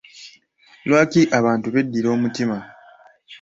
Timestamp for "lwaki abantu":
0.87-1.67